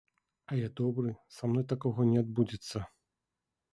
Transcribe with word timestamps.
А 0.53 0.55
я 0.59 0.69
добры, 0.79 1.11
са 1.37 1.51
мной 1.51 1.67
такога 1.75 2.07
не 2.13 2.17
адбудзецца. 2.25 2.85